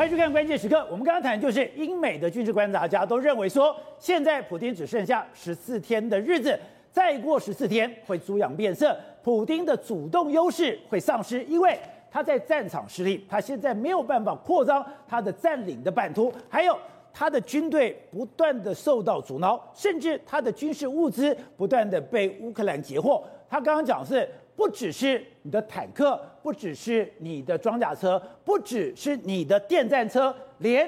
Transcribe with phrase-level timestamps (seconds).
[0.00, 0.78] 欢迎收看关键时刻。
[0.90, 6.58] 我们刚刚谈的就是英美的军事观察家都认为说，现在普京只剩下十四天的日子，
[6.90, 11.78] 再过十四天会猪羊变色，普京的主动优势会丧失，因为
[12.10, 16.74] 他在战场失利，他现在没有办法扩张他的占领的版图，还有
[17.12, 23.22] 他的军队不断的受到阻挠，甚至他的军事物资不断的被乌克兰截获。
[23.50, 24.26] 他刚刚讲是。
[24.60, 30.86] 不只是你的坦克，不只是你的装甲车，不只是你的电战车，连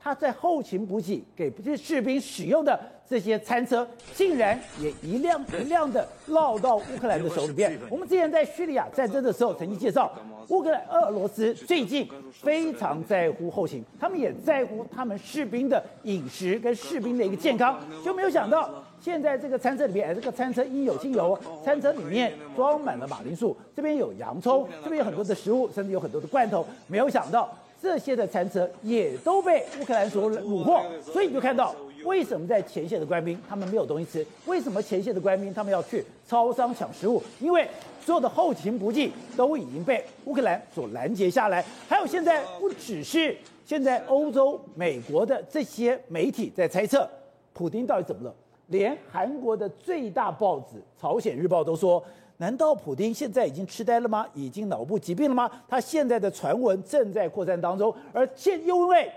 [0.00, 7.78] 他在后勤补给给这些士兵使用的这些餐车，竟然也一辆一辆的落到乌克兰的手里边。
[7.90, 10.10] 我们之前在叙利亚战争的时候曾经介绍，
[10.48, 18.82] 乌克兰、俄罗斯最近非常在乎后勤，他们也在乎他们士兵的饮食跟士兵的一个健康，就没有想到。
[19.02, 21.36] 现在这个餐车里面，哎，这个餐车应有尽有。
[21.64, 26.64] 餐车里面装满了马铃薯，这边有洋葱，这边有很多的食物，甚至有很多的罐头。
[26.86, 27.52] 没有想到
[27.82, 31.74] 这些的餐车也都被乌克兰所虏获，所以你就看到
[32.04, 34.24] 为什么在前线的官兵他们没有东西吃？
[34.46, 37.20] 为什么前线的官兵他们要去超商抢食物？
[37.40, 37.66] 因为
[38.04, 41.64] 所有的后勤补给都已经被乌克兰所拦截下来。
[41.88, 47.08] 还有现在不只是现在欧洲、美国的这些媒体在猜测，
[47.52, 48.34] 普京到底怎么了？
[48.72, 52.02] 连韩国的最大报纸《朝鲜日报》都说
[52.38, 54.26] ：“难道普京现在已经痴呆了吗？
[54.32, 55.48] 已经脑部疾病了吗？
[55.68, 59.12] 他现在的传闻正在扩散当中，而现因为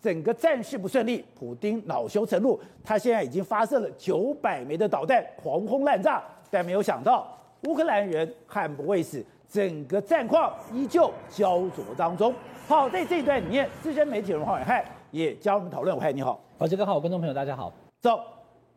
[0.00, 6.22] 整个战事不顺利，普丁恼羞成怒，他现在已经发射了九百枚的导弹，狂轰滥炸。
[6.48, 7.26] 但没有想到，
[7.64, 12.32] 乌克兰人悍不畏死，整个战况依旧焦灼当中。
[12.68, 15.96] 好，在这一段里面，资深媒体人黄伟汉也加入我们讨论。
[15.98, 18.20] 暐瀚你好，好杰哥好，观众朋友大家好，走。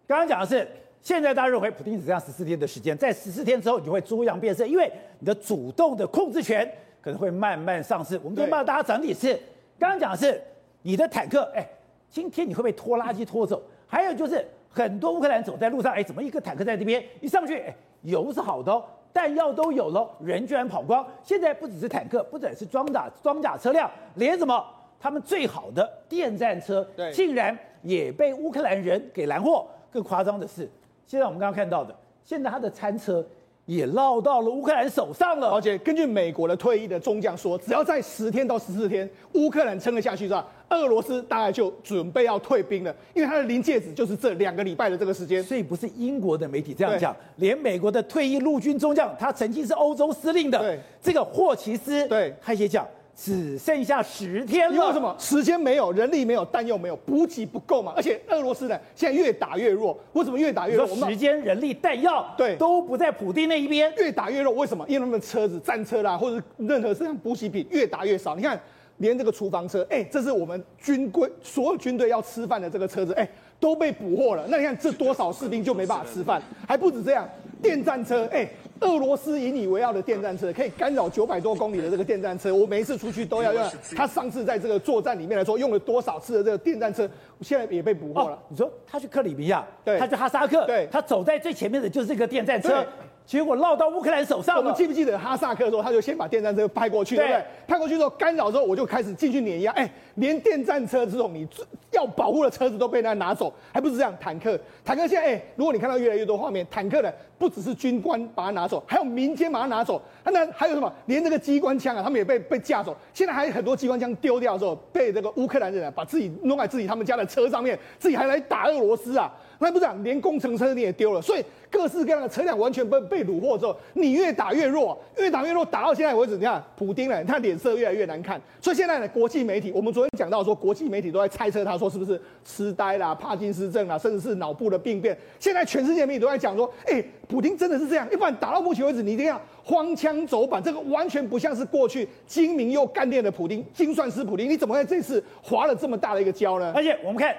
[0.08, 0.68] 刚刚讲的是，
[1.02, 6.70] 现在大家认为普京只剩下十四天的时间，在十四天之后你就会猪羊变色，因为你的主动的控制权
[7.02, 8.20] 可能会慢慢丧失。
[8.24, 9.34] 我们先帮大家整理是，
[9.80, 10.40] 刚刚讲的是
[10.84, 11.68] 你的坦克，哎，
[12.10, 21.04] 今天你会被拖拉机拖走，还有就是很多乌克兰走在路上，哎，怎么一个坦克在这边一上去，哎，油是好的哦，弹药都有了，人居然跑光。
[21.24, 24.64] 现在不只是坦克，不只是装甲装甲车辆，连什么
[25.00, 29.68] 他们最好的电战车，竟然也被乌克兰人给拦获。
[29.96, 30.70] 更夸张的是，
[31.08, 31.96] 现在我们刚刚看到的，
[32.26, 33.26] 现在他的餐车
[33.66, 35.50] 也落到了乌克兰手上了。
[35.52, 40.46] 而且根据美国的退役的中将说，只要在十天到十四天，乌克兰撑得下去，是吧？
[40.70, 45.42] 俄罗斯大概就准备要退兵了，因为他的临界值就是这两个礼拜的这个时间。
[45.42, 52.86] 所以不是英国的媒体这样讲，连美国的退役陆军中将，他曾经是欧洲司令的，对这个霍奇斯，对，他也讲。
[53.16, 55.16] 只剩下十天了，因为什么？
[55.18, 57.94] 时间没有，人力没有，弹药没有，补给不够嘛。
[57.96, 59.98] 而且俄罗斯呢，现在越打越弱。
[60.12, 60.86] 为什么越打越弱？
[60.88, 63.92] 时间、人力、弹药，对，都不在普丁那一边。
[63.96, 64.86] 越打越弱，为什么？
[64.90, 68.36] 因为他们的车子、战车啦，或者任何身上补给品越打越少。
[68.36, 68.60] 你看，
[68.98, 73.30] 连这个厨房车，哎、欸，这是我们军规所有军队要吃饭的这个车子，哎、欸，
[73.62, 74.46] 都被捕获了。
[74.50, 76.42] 那你看，这多少士兵就没办法吃饭？
[76.68, 77.26] 还不止这样，
[77.62, 78.50] 电战车，哎、欸。
[78.82, 83.64] 俄罗斯引以为傲的电战车，可以干扰九百多公里的这个电战车，我每一次出去都要用。
[83.96, 87.10] 他上次在这个作战里面来说，用了多少次的这个电战车，
[87.42, 88.36] 现在也被捕获了。
[88.36, 92.86] 哦，你说他去克里米亚，对，他去哈萨克，对，他走在最前面的就是这个电战车。
[93.26, 94.58] 结果落到乌克兰手上。
[94.58, 97.44] 我们记不记得哈萨克的时候，他就先把电战车派过去，对不对？
[97.68, 99.72] 派过去之后干扰之后，我就开始进去碾压。
[99.72, 101.48] 哎，连电战车这种你
[101.92, 104.14] 要保护的车子都被人家拿走，还不是这样？
[104.20, 110.02] 坦克，坦克现在哎，如果你看到越来越多画面，坦克呢不只是军官把它拿走，还有民间把它拿走。
[110.24, 110.92] 那还有什么？
[111.08, 112.96] 连这个机关枪啊，他们也被被架走。
[113.14, 119.32] 现在还有很多机关枪丢掉之后，被这个乌克兰人啊把自己弄在自己他们家的车上面，自己还来打俄罗斯啊。
[119.60, 128.42] 那不是啊，连工程车你也丢了，所以各式各样的车辆完全被被掳获之后，你越打越弱，越打越弱，打到现在为止，你看普丁呢，他脸色越来越难看。
[128.62, 135.18] 所以现在呢，国际媒体，我们昨天讲到说，国际媒体都在猜测他说是不是痴呆啦、帕金斯症啦，甚至是脑部的病变。
[135.40, 146.72] 现在全世界媒体都在讲说，哎、普丁真的是这样，要不然打到目前为止，你这样荒腔走板，这个完全不像是过去精明又干练的普丁，精算师普丁，你怎么在这次滑了这么大的一个跤呢？
[146.76, 147.36] 而且我们看。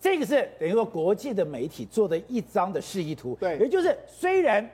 [0.00, 4.66] 这个是等于说国际的媒体做的一张的示意图，对，也就是虽然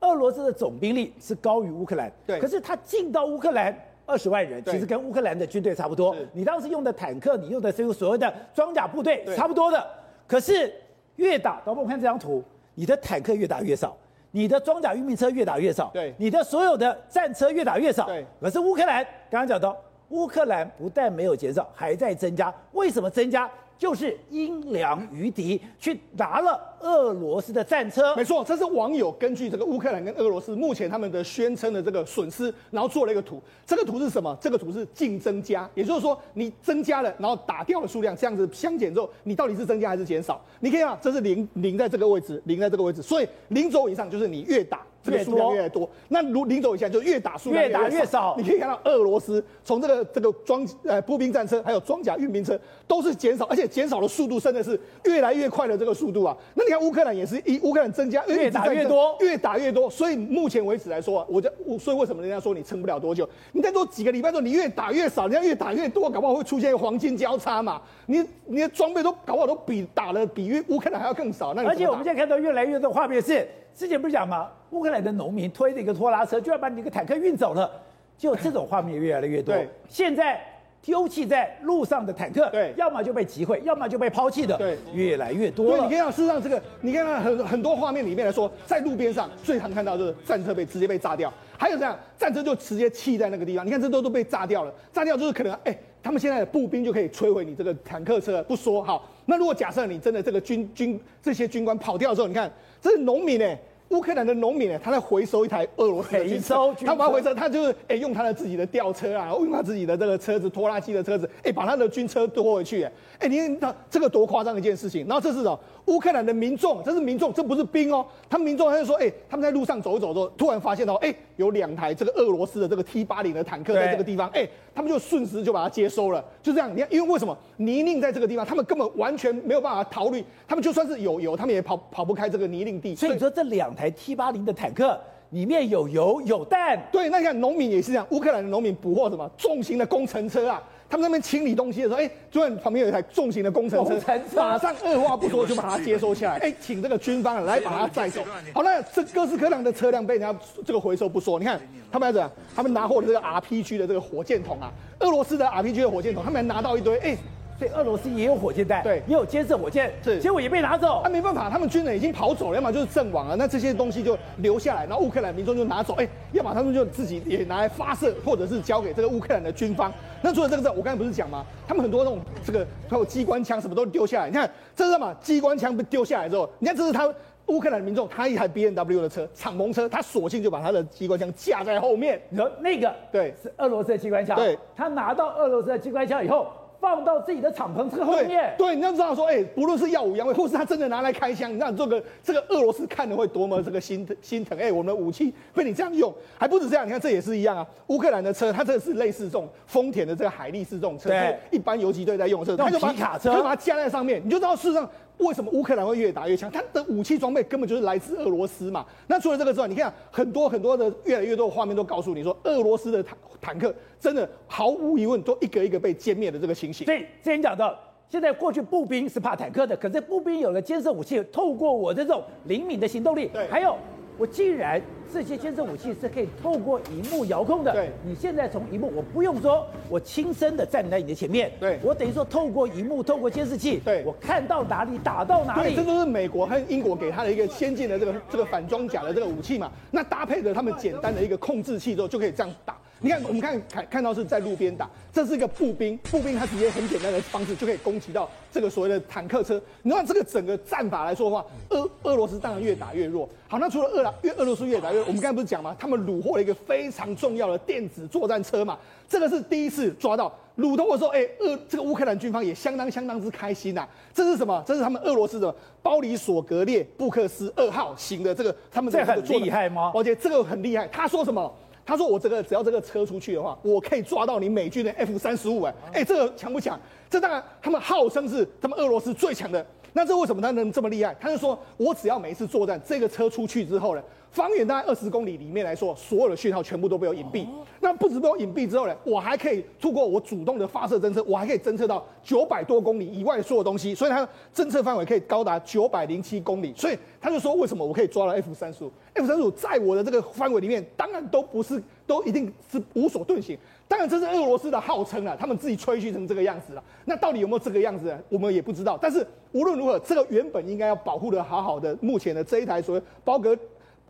[0.00, 3.74] 俄罗斯的总兵力是高于乌克兰，对，可是他进到乌克兰
[4.04, 6.14] 二十万人，其实跟乌克兰的军队差不多。
[6.34, 9.84] 你当时用的坦克，你用的这个所谓的装甲部队，差不多的。
[10.26, 10.70] 可是
[11.16, 12.44] 越打，导播我们看这张图，
[12.74, 13.96] 你的坦克越打越少，
[14.32, 18.26] 你的装甲运兵车越打越少，对，你的所有的战车越打越少，对。
[18.42, 19.74] 可是乌克兰刚刚讲到，
[20.10, 22.52] 乌克兰不但没有减少，还在增加。
[22.72, 23.50] 为什么增加？
[23.78, 28.14] 就是阴凉于敌，去拿了俄罗斯的战车。
[28.16, 33.42] 没错，这是网友根据这个乌克兰跟俄罗斯目前他们的宣称的这个损失，然后做了一个图。
[33.66, 34.36] 这个图是什么？
[34.40, 40.40] 这个图是净增加，也就是说你增加了，然后打掉的数量这样子相减之后，你到底是增加还是减少？
[40.60, 44.80] 你可以看，这是零零在这个位置，零在这个位置，所以零轴以上就是你越打。
[45.02, 48.34] 这个数量越来越多，那如零轴以下就越打数量越，越打越少。
[48.36, 52.58] 你可以看到俄罗斯从这个这个装呃步兵战车还有装甲运兵车
[52.88, 56.36] 都是减少，而且减少的速度真的是越来越快的这个速度啊。
[56.54, 59.88] 那你看乌克兰也是一乌克兰增加越打越多，越打越多。
[59.88, 61.48] 所以目前为止来说，我就
[61.78, 63.28] 所以为什么人家说你撑不了多久？
[63.52, 67.80] 你再多几个礼拜之后，你越打越少，人家越打越多，搞不好会出现黄金交叉嘛。
[68.06, 71.54] 你你的装备都搞不好都比打了比乌克兰还要更少。
[71.54, 73.46] 那而且我们现在看到越来越多画面是。
[73.76, 74.50] 之前不是讲吗？
[74.70, 77.70] 乌克兰的农民推着一个拖拉车，就要把你一个坦克运走了。
[78.16, 79.54] 就这种画面越来越多。
[79.54, 80.40] 对，现在
[80.86, 85.88] 丢弃在路上的坦克，对，要么就被击毁，要么就被抛弃的，对，越来越多了。
[85.88, 93.66] 对，你看，事实上这个，你看到很很多画面里面来说，在路边上最常看到就是战车被直接被炸掉，还有这样战车就直接弃在那个地方。
[93.66, 99.10] 你看这都都被炸掉了，炸掉就是可能，哎，他们现在的步兵就可以摧毁你这个坦克车，不说好。
[99.24, 102.48] 那如果假设你真的这个军军这些军官跑掉的时候，你看
[102.80, 103.58] 这是农民哎。
[103.90, 115.06] 乌克兰的农民呢，他在回收一台俄罗斯的军车，他把它回收，他就是哎、用他的自己的吊车啊，用他自己的这个车子拖拉机的车子，哎、把他的军车拖回去，哎、欸，你看他这个多夸张一件事情。
[115.06, 115.58] 然后这是什么？
[115.86, 118.04] 乌克兰的民众，这是民众，这不是兵哦。
[118.28, 126.70] 他们民众他就说，哎、欸，他们在路上走一走的时候，突然发现哦，哎、欸，有两台这个俄罗斯的这个 T 八零的坦克在这个地方，哎、欸，他们就瞬时就把它接收了，就这样。
[126.74, 132.94] 你看，因为为什么泥泞在这个地方，他们根本完全没有办法逃离，他们就算是有油，他们也跑跑不开这个泥泞地。
[132.94, 134.98] 所以你说这两台 T 八零的坦克
[135.30, 140.60] 里面有油有弹，对，那你看农民也是这样，乌克兰的农民捕获什么重型的工程车啊。
[140.88, 148.22] 他们在那边清理东西的时候，哎，突然旁边有一台重型的工程车，马上二话不说就把它接收下来，哎，请这个军方来把它载走。
[148.54, 151.60] 好，那这哥斯克朗的车辆被人家这个回收不说，你看
[151.90, 152.30] 他们要怎样？
[152.54, 157.16] 他们拿货的这个 RPG 的这个火箭筒啊，俄罗斯的 RPG 的火箭筒，他们还拿到一堆，哎。
[157.58, 161.00] 所以俄罗斯也有火箭弹，对，也有监视火箭，是，结果也被拿走。
[161.02, 169.92] 那、啊、没办法，他们军人已经跑走了，要么就是阵亡了，那这些东西就留下来，然后乌克兰民众就拿走，哎、欸，要么他们就自己也拿来发射，或者是交给这个乌克兰的军方。
[170.20, 171.46] 那除了这个之外，我刚才不是讲吗？
[171.66, 174.28] 他们很多那种这个还有机关枪什么都丢下来。
[174.28, 175.14] 你看这是什么？
[175.22, 177.10] 机关枪被丢下来之后，你看这是他
[177.46, 182.20] 乌克兰民众，他一台 B N W 的车，敞篷车，他索性就把他的机关枪架在后面。
[182.28, 186.48] 你说那个对，是俄罗斯的机关枪，对，他拿到俄罗斯的机关枪以后。
[186.80, 188.54] 放到自己的敞篷车后面。
[188.56, 194.56] 对，对，你要知道说，哎、欸，不论是耀武扬威，或是他真的拿来开枪，你让这个这个俄罗斯看的会多么这个心疼心疼。
[194.58, 197.66] 哎、欸，我们的武器被你这样用，还不止这样，你看这也是一样啊。
[197.88, 204.88] 乌克兰的车，它这个是类似这种丰田的这个海力士这种车，对，一般游击队在用的车，它就把卡车，就把它架在上面，你就知道事实上。
[205.18, 206.50] 为什么乌克兰会越打越强？
[206.50, 208.84] 他的武器装备根本就是来自俄罗斯嘛。
[209.06, 216.86] 那除了这个之外，你看很多很多的越来越多的画面都告诉你说，俄罗斯的坦坦克真的毫无疑问都一个一个被歼灭的这个情形。
[216.86, 217.78] 所以之前讲到，
[218.08, 223.76] 现在过去步兵是怕坦克的，可是步兵有了监射武器，透过我这种灵敏的行动力，对，还有。
[224.18, 224.80] 我既然
[225.12, 242.76] 这些监视武器是可以透过荧幕遥控的，对，你现在从荧幕，我不用说，我亲身的站在你的前面，对，我等于说透过荧幕，透过监视器，对，我看到哪里打到哪里，对，这都是美国和英国给他的一个先进的这个这个反装甲的这个武器嘛，那搭配着他们简单的一个控制器之后，就可以这样打。
[243.00, 249.60] 你看，我们看看看到是在路边打，这是一个步兵，步兵他直接很简单的方式就可以攻击到这个所谓的坦克车。
[249.82, 253.28] 你看这个整个战法来说的话，俄俄罗斯当然越打越弱。
[253.48, 255.76] 好，那除了俄罗越俄罗斯越打越弱，我们刚才不是讲吗？
[255.78, 260.32] 他们虏获了一个非常重要的电子作战车嘛，这个是第一次抓到。
[260.56, 263.88] 掳到的时候，哎，俄这个乌克兰军方也相当相当之开心呐、啊。
[264.14, 264.64] 这是什么？
[264.66, 269.92] 这是他们俄罗斯的包里索格列布克斯二号型的这个他们这个很厉害吗？
[269.94, 270.88] 而且这个很厉害。
[270.88, 271.54] 他说什么？
[271.86, 276.78] 他说：“我这个只要这个车出去的话，我可以抓到你美军的 F 三十五哎，哎，这个强不强？
[277.08, 279.64] 这当然，他们号称是他们俄罗斯最强的。
[279.92, 281.16] 那这为什么他能这么厉害？
[281.20, 287.46] 他就说，我只要每一次作战，这个车出去之后呢，方圆大概二十公里里面来说，所有的讯号全部都被我隐蔽。
[287.80, 296.72] 那不止被我隐蔽之后呢，我还可以透过我主动的发射侦测，我还可以侦测到九百多公里以外的所有东西，所以它侦测范围可以高达九百零七公里。
[296.76, 303.56] 所以他就说，为什么我可以抓到 F 三十五？F 三十五在我的这个范围里面，当然都不是，都一定是无所遁形。
[303.88, 306.82] 当然这是俄罗斯的号称啊，他们自己吹嘘成这个样子了。
[307.04, 308.18] 那到底有没有这个样子呢？
[308.28, 308.98] 我们也不知道。
[309.00, 313.56] 但是无论如何，这个原本应该要保护的好好的，目前的这一台所谓包格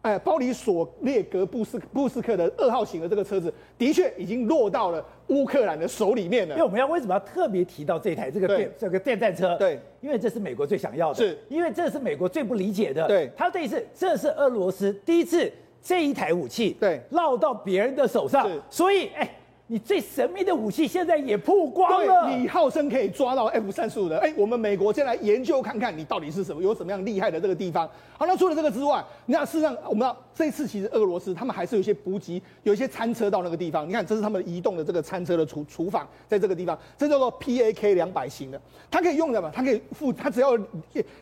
[0.06, 6.54] 哎，包里索列格布斯布斯克的二号型的这个车子，的确已经落到了乌克兰的手里面了。
[6.54, 9.56] 因为我们要为什么要特别提到这台这个电这个电战车？
[9.56, 13.08] 对，因为这是美国最想要的，是因为这是美国最不理解的。
[13.08, 19.28] 对，他这一次，这是俄罗斯第一次这一台武器对落到别人的手上，所以哎。
[19.68, 27.88] 你最神秘的武器现在也曝光了，你号称可以抓到 F 三十五的，哎，我们美国先来研究看看你到底是什么，有什么样厉害的这个地方。
[28.16, 33.88] 好，那除了这个之外，你看事实上我们知道这次其实俄罗斯他们还是有一些补给，有一些餐车到那个地方。
[33.88, 39.50] 你看，这是他们移动的这个餐车的厨厨房，在这个地方，这叫做 PAK 两百型的，它可以用的嘛？
[39.52, 40.56] 它可以付，它只要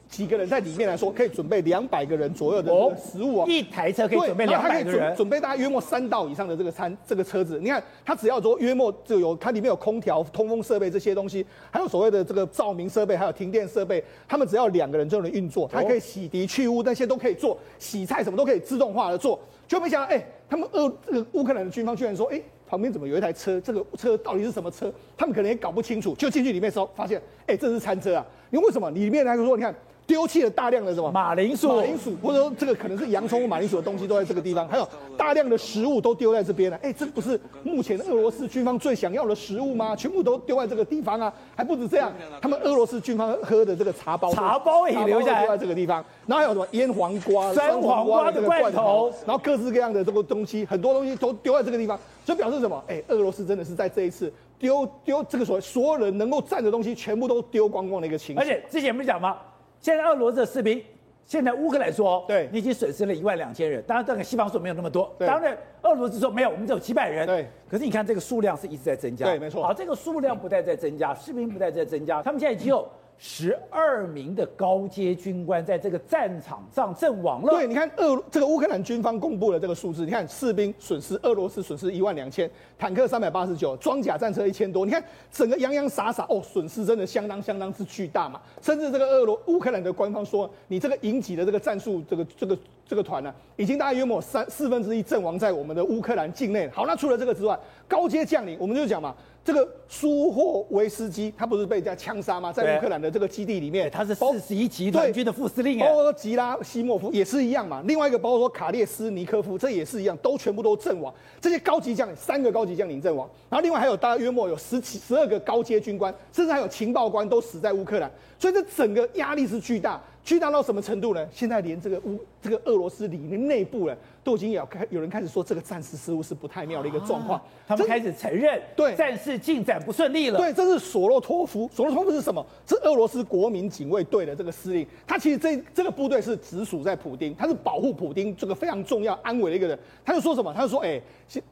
[0.07, 3.47] 几个人在里面来说，可以准备两百个人左右的食物哦。
[3.49, 7.59] 一台车可以准备两百个人，准备大概约莫三道以上的这个餐这个车子。
[7.59, 19.41] 你看，它只要说约莫就有它里面有空调、通风设备这些东西，还有所谓的这个照明设备，还有停电设备，他们只要两个人就能运作，它可以洗涤去污，那些都可以做，洗菜什么都可以自动化的做。
[19.67, 23.61] 就没想到，哎、欸，他们俄这个乌克兰的军方居然说，哎、欸，旁边怎么有一台车？
[23.61, 24.93] 这个车到底是什么车？
[25.17, 26.15] 他们可能也搞不清楚。
[26.15, 28.27] 就进去里面的时候，发现，哎、欸，这是餐车啊！
[28.51, 28.91] 因为为什么？
[28.91, 29.75] 里面来说，你看。
[30.07, 36.79] 丢弃了大量的什么马铃薯、马铃薯，或者说这个可能是洋葱、马铃薯的东西都在这个地方，还有大量的食物都丢在这边了。
[36.83, 39.97] 哎，这不是目前俄罗斯军方最想要的食物吗？
[39.97, 41.33] 全部都丢在这个地方啊！
[41.57, 46.05] 还不止这样，他们俄罗斯军方喝的这个茶包，茶包也留下来丢在这个地方。
[46.27, 52.83] 然后还有什么腌黄瓜、酸黄瓜的罐头，然后各式各样的这个东西，很多东西都丢在这个地方，就表示什么？
[52.89, 58.45] 哎，俄罗斯真的是在这一次丢丢这个所谓所有人能够占的东西，全部都丢光光的一个情况。
[58.45, 59.39] 而且之前不是讲吗？
[59.85, 60.83] 现在俄罗斯的士兵，
[61.27, 63.85] 现在乌克兰说，对，你已经损失了一万两千人。
[63.87, 65.15] 当然，这个西方说没有那么多。
[65.19, 67.27] 当然，俄罗斯说没有，我们只有几百人。
[67.27, 67.47] 对。
[67.69, 69.27] 可是你看，这个数量是一直在增加。
[69.27, 69.63] 对，没错。
[69.63, 72.89] 好，这个数量不断在增加，士兵不断在增加，他们现在已经有。
[73.17, 77.53] 十二名的高阶军官在这个战场上阵亡了。
[77.53, 84.85] 对，你看俄这个乌克兰军方公布了这个数字，你看士兵损失，俄罗斯损失一万两千，坦克三百八十九，装甲战车一千多。
[84.85, 85.03] 你看
[85.33, 88.41] 整个洋洋洒洒，哦，损失真的相当相当之巨大嘛。
[88.61, 96.69] 甚至这个俄罗乌克兰的官方说，你这个营级的这个战术，这个这个这个团呢、已经大约莫三四分之一阵亡在我们的乌克兰境内。
[96.69, 99.15] 好，那除了这个之外，高阶将领，我们就讲嘛。
[99.45, 102.51] 这个苏霍维斯基，他不是被人家枪杀吗？
[102.51, 105.79] 在乌克兰的这个基地里面，他是四十一集团军的副司令。
[105.79, 107.83] 包括吉拉西莫夫也是一样嘛。
[107.87, 111.13] 另外一个包括说卡列斯尼科夫，这也是一样，都全部都阵亡。
[111.43, 118.11] 这些高级将领，三个高级将领阵亡，然后另外还有大约约莫有十七、十二个高阶军官，甚至还有情报官都死在乌克兰。
[118.39, 121.29] 所以这整个压力是巨大，巨大到什么程度呢？
[121.31, 130.39] 现在连这个乌这个俄罗斯里面内部呢，都已经有开有人开始说这个战事似乎是不太妙的一个状况，啊、他们开始承认对战事进展不顺利了。
[130.39, 132.45] 对，这是索洛托夫，索洛托夫是什么？
[132.67, 134.87] 是俄罗斯国民警卫队的这个司令。
[135.07, 139.79] 他其实这这个部队是直属在普丁，他是保护普丁这个非常重要安危的一个人。
[140.03, 140.51] 他就说什么？
[140.55, 140.99] 他就说，哎，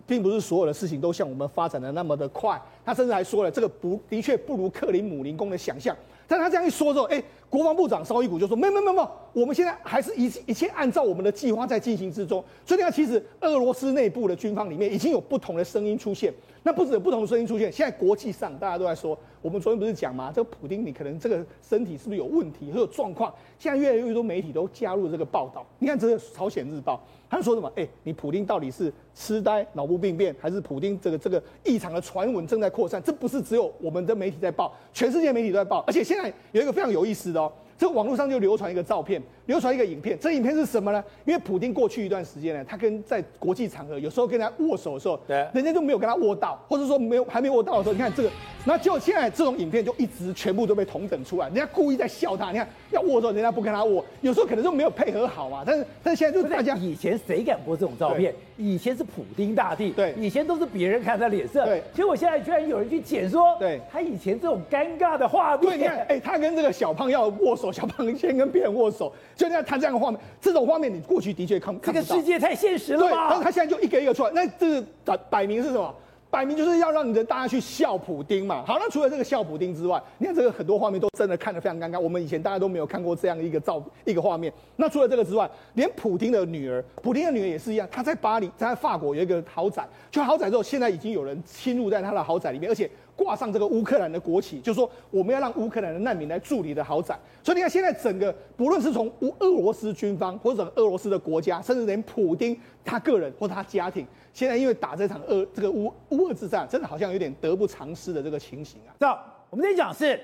[0.07, 2.59] 并不是所有的事情都像我们发展的那么的快。
[2.87, 5.95] 他甚至还说了，这个不的确不如克林姆林宫的想象。
[6.26, 7.23] 但他这样一说之后，哎，
[7.53, 12.43] 国防部长绍伊古就说：没有没有没有，我们现在还是一一切按照我们的计划在进行之中。
[12.65, 16.33] 所以你看，其实俄罗斯内部的军方里面已经有不同的声音出现。
[16.63, 20.33] 那不止有不同的声音出现，现在国际上大家都在说，我们昨天不是讲吗？
[20.35, 23.31] 这个普丁你可能这个身体是不是有问题，会有状况？
[23.59, 25.67] 现在越来越多媒体都加入这个报道。
[25.79, 26.95] 你看这个《朝鲜日报》，
[27.29, 27.71] 他说什么？
[27.75, 33.03] 哎，你普丁到底是痴呆、脑部病变，还是普丁这个这个异常的传闻正在扩散？
[33.03, 35.85] 这不是只有我们的媒体在报，全世界媒体都在报。
[35.89, 37.42] 而且现在有一个非常有意思的。
[37.83, 40.17] 这个网络上就流传一个照片，流传一个影片。
[40.21, 41.03] 这影片是什么呢？
[41.25, 48.31] 因为普丁过去一段时间呢，他跟在国际场合有时候跟人家握手的时候，对，人家就没有跟他握到，或者说没有还没握到的时候，你看这个，
[48.65, 52.53] 那就现在这种影片就一直全部都被同等出来，人家故意在笑他。
[52.53, 55.65] 你看要握的时候，人家不跟他握，有时候可能就没有配合好嘛。
[55.67, 58.33] 但是但是现在就是大家以前谁敢播这种照片？
[58.62, 61.83] 以前是普丁大帝，对，以前都是别人看他脸色，对。
[61.92, 72.07] 结果现在居然有人去解说，对，他以前这种尴尬的画面，对，你看，哎，他跟这个小胖要握手，小胖先跟别人握手，就那样他这样的画面，这种画面你过去的确看看不到。
[72.07, 75.92] 这个世界太现实了对，但是他现在就一个一个出来，那这个摆摆明是什么？
[76.33, 78.65] 摆明就是要让你的大家去笑普丁嘛。
[78.67, 82.01] 好，那除了这个笑普丁之外，你看这个很多画面都真的看得非常尴尬。
[82.01, 84.51] 我们以前大家都没有看过这样一个照一个画面。
[84.77, 92.91] 那除了这个之外，连普丁的女儿，普丁的女儿也是一样，她在巴黎，在法国有一个豪宅，去豪宅之后，现在已经有人侵入在她的豪宅里面，而且。
[93.16, 97.19] 挂上这个乌克兰的国旗，就是说我们要让乌克兰的难民来住你的豪宅。
[97.42, 108.95] 所以你看，现在整个不论是从乌俄罗斯军方，或者俄罗斯的国家，甚至连普丁他个人或他家庭，现在因为打这场俄这个乌乌俄之战，真的好像有点得不偿失的这个情形啊。
[108.99, 109.19] 那
[109.50, 110.19] 我们在讲是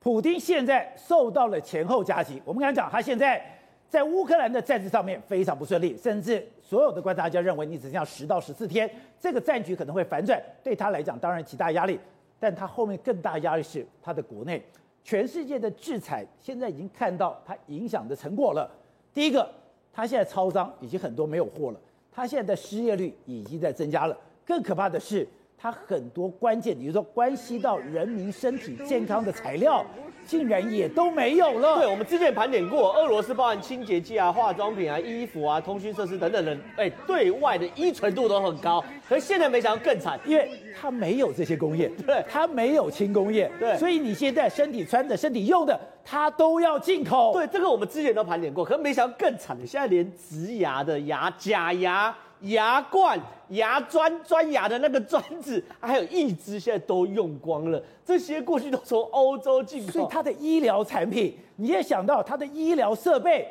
[0.00, 2.42] 普丁现在受到了前后夹击。
[2.44, 3.40] 我们刚才讲他现在
[3.88, 12.00] 在乌克兰的战事上面非常不顺利，甚至所有的观察家认为你只剩下十到十四天，这个战局可能会反转，对他来讲当然极大压力。
[12.42, 14.60] 但他后面更大压力是他的国内，
[15.04, 18.68] 全世界的制裁现在已经看到它影响的成果了。
[19.14, 19.48] 第一个，
[19.92, 21.78] 他现在超商已经很多没有货了，
[22.10, 24.18] 他现在的失业率已经在增加了。
[24.44, 25.24] 更可怕的是，
[25.56, 29.86] 他很多关键，比如说关系到人民身体健康的材料。
[30.24, 31.78] 竟然也都没有了。
[31.78, 38.82] 对，我们之前盘点过，俄罗斯包含清洁剂啊、化妆品啊、衣服啊、通讯设施等等的，哎，对外的依存度都很高。
[39.08, 40.50] 可是现在没想到更惨，因为
[40.80, 47.32] 它没有这些工业，对，它没有轻工业，对，所以你现在身体穿的、身体用的，它都要进口。
[47.32, 52.14] 对，这个我们之前都盘点过，可是没想到更惨的，现在连植牙的牙、假牙。
[52.42, 53.18] 牙冠、
[53.48, 57.82] 牙钻、钻牙的那个钻子，还有义肢，现在都用光了。
[58.04, 63.48] 这些过去都从欧洲进口，所以它的医疗产品，你也想到它的医疗设备，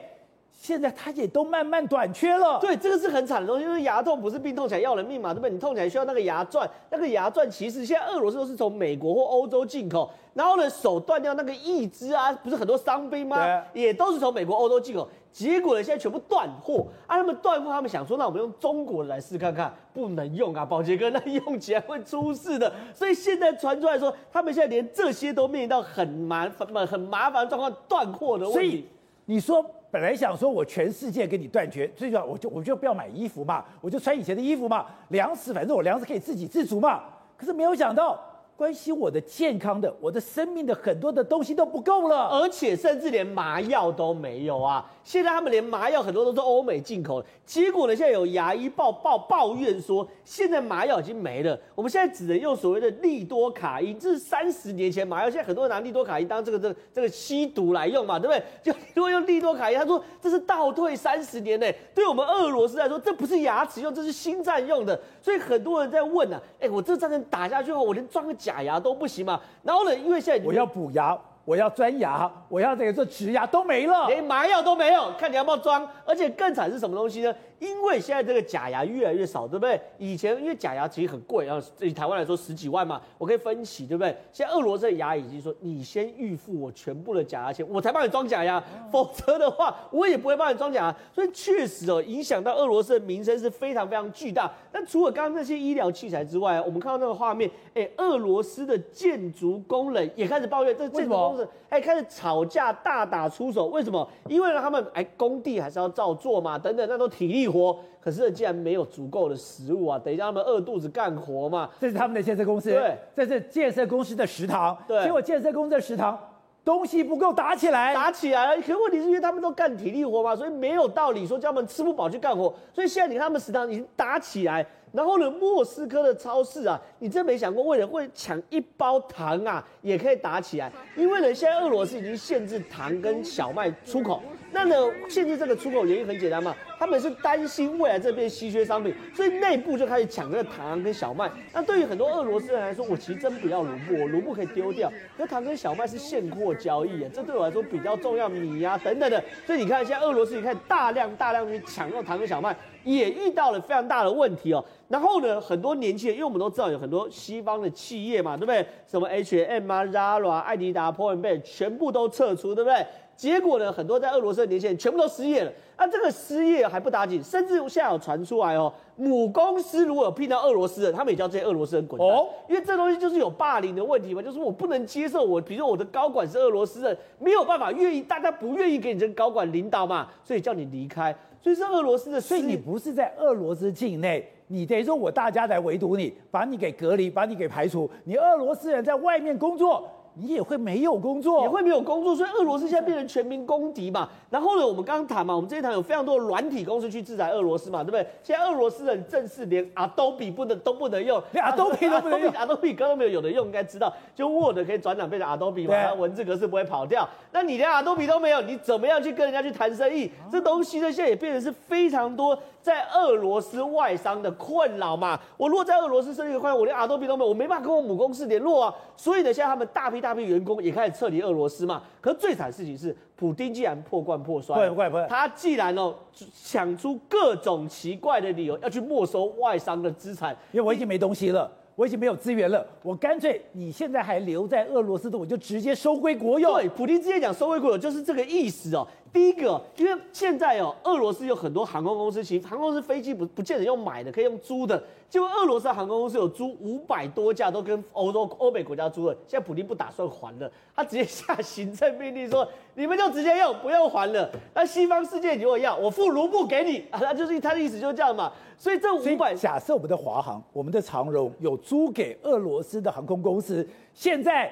[0.53, 2.59] 现在它也都慢慢短缺了。
[2.59, 5.49] 对，这个是很惨的东西，因为牙痛不是病，痛起来要人命嘛，对不对？
[5.49, 13.63] 你痛起来需要那个牙钻，那个牙钻其实现在俄罗斯都是从美国或欧洲进口，然后呢，手断掉那个义肢啊，不是很多伤兵吗？
[13.73, 15.07] 也都是从美国、欧洲进口。
[15.31, 17.15] 结果呢，现在全部断货啊！
[17.15, 22.69] 他们断货，他们想说，那我们用中国的来试看看，不能用啊，宝杰哥，那用起来会出事的。
[22.93, 28.59] 所以现在传出来说，他们现在连这些都面临到很麻烦、很麻烦的状况，断货的问题。
[28.59, 28.85] 所以
[29.25, 37.03] 你说本来想说我全世界跟你断绝，最主要我就我就不要买衣服嘛，我就穿以前的衣服嘛，粮食反正我粮食可以自给自足嘛。
[37.37, 38.19] 可是没有想到。
[38.61, 44.87] 关心我的健康的，我的生命的很多的东西都不够了，而且甚至连麻药都没有啊！
[45.03, 58.43] 现在他们连麻药很多都是欧美进口的，结果呢，现在有牙医报报抱怨说，现在麻药已经没了，我们现在只能用所谓的利多卡因，这是三十年前麻药，现在很多人拿利多卡因当这个这个、这个吸毒来用嘛，对不对？
[58.61, 61.65] 就如果用利多卡因，他说这是倒退三十年呢，
[61.95, 69.39] 对我们俄罗斯来说，这不是牙齿用，这是心脏用的，所以很多人在问、啊，哎，我这战争打下去后，我连装个假牙都不行嘛？
[69.63, 71.17] 然后呢，因为现在我要补牙。
[71.43, 75.85] 我要钻牙，我要这个做植牙都没了，连麻药都没有，看你要不要装。
[76.05, 77.33] 而且更惨是什么东西呢？
[77.61, 79.79] 因为现在这个假牙越来越少，对不对？
[79.99, 84.09] 以前因为假牙其实很贵，然后以台湾来说十几万嘛，我可以分期，对不对？
[84.33, 90.95] 现在俄罗斯的牙已经说，你先预付我全部的假牙钱，我才帮你装假牙，否则的话我也不会帮你装假牙。
[91.13, 94.51] 所以确实哦，影响到俄罗斯的名声是非常非常巨大。
[94.71, 103.67] 但除了刚刚那些医疗器材之外，我们看到那个画面，哎，俄罗斯的建筑工人也开始抱怨，这建筑工人哎开始吵架，大打出手。
[103.67, 104.09] 为什么？
[104.27, 111.69] 因为呢，他们哎工地还是要照做嘛，等等，那都体力活，可是既然没有足够的食物啊，等一下他们饿肚子干活嘛。
[111.79, 115.03] 这是他们的建设公司，对，这是建设公司的食堂，对。
[115.03, 116.17] 结果建设公司的食堂
[116.63, 118.61] 东西不够，打起来，打起来了。
[118.61, 122.53] 可问题是因为他们都干体力活嘛，所以没有道理说叫他们吃不饱去干活。
[122.71, 130.71] 所以现在你看他们食堂已经打起来，然后呢，莫斯科的超市啊，你真没想过为了会抢一包糖啊，也可以打起来。
[130.95, 134.21] 因为呢，现在俄罗斯已经限制糖跟小麦出口。
[134.53, 134.75] 那呢，
[135.07, 141.31] 限制这个出口原因很简单嘛，他们是担心未来这边稀缺商品，所以内部就开始抢这个糖跟小麦。
[141.53, 144.91] 那对于很多俄罗斯人来说，我其实真不要卢布，我卢布可以丢掉。
[145.15, 149.23] 可是糖跟小麦是现货交易啊，这对我来说比较重要，米呀、啊、等等的。
[149.47, 154.63] 所以你看，现在俄罗斯你看大量大量去抢这种糖跟小麦，也遇到了非常大的问题哦。
[154.87, 158.65] 然后呢，很多年轻人，因为我们都知道有很多西方的企业嘛，对不对？
[158.85, 162.85] 什么 H&M 啊、Zara、艾迪达、Pull&Bear 全部都撤出，对不对？
[163.15, 165.51] 结果呢，很多在俄罗斯的年轻人全部都失业了。
[165.77, 172.07] 那这个失业还不打紧，甚至现在有传出来哦，母公司如果有聘到俄罗斯人，他们也叫这些俄罗斯人滚蛋。
[172.07, 181.15] 哦，因为这东西就是有霸凌的问题嘛，就是我不能接受我，比如说我的高管是俄罗斯人，没有办法愿意，大家不愿意给你这个高管领导嘛，所以叫你离开。
[181.41, 189.89] 所以是俄罗斯的，所以你不是在俄罗斯境内，你等于说我大家来围堵你，把你给隔离，把你给排除，你俄罗斯人在外面工作。
[190.13, 194.09] 你也会没有工作，也会没有工作，所以俄罗斯现在变成全民公敌嘛。
[194.29, 198.05] 然后呢，我们刚刚谈嘛，我们这一谈有非常多的软体公司去制裁俄罗斯嘛，对不对？
[198.23, 207.07] 现在俄罗斯人正式连 Adobe 不能都不能用， 连 Adobe 都不能用， Adobe 刚刚没有有的用，应该知道，就 Word 可以转档变成 Adobe 嘛，它文字格式不会跑掉。
[207.31, 210.11] 那你连 Adobe 都没有，你怎么样去跟人家去谈生意？
[210.31, 215.19] 这东西呢，现在也变成是非常多在俄罗斯外商的困扰嘛。
[215.37, 218.75] 我如果在俄罗斯设立一个会，我连 Adobe 都没有，我没办法跟我母公司联络啊。
[218.97, 221.83] 所以呢，现在他们大批大批员工也开始撤离俄罗斯嘛。
[222.01, 231.49] 可是最惨的事情是，普丁竟然破罐破摔，不会不会，他既然哦想出各种奇怪的理由要去没收外商的资产，因为我已经没东西了。
[231.73, 236.53] 我已经没有资源了，我干脆你现在还留在俄罗斯的，我就直接收归国有。
[236.53, 238.85] 对，普京之前讲收归国有就是这个意思哦。
[239.11, 244.83] 第一个，因为现在哦，俄罗斯有很多航空公司，其实航空公司飞机不不见得用买的，可以用租的。
[245.11, 249.13] 就俄罗斯航空公司有租五百多架，都跟欧洲、欧美国家租了。
[249.27, 254.31] 现在普丁不打算还了，他直接下行政命令说，你们就直接用，不用还了。
[254.53, 258.31] 那西方世界如果要，我付卢布给你啊， 那就是他的意思就这样嘛。
[258.57, 264.49] 所以这五百，假设我们的华航、我们的长荣有租给俄罗斯的航空公司，现在。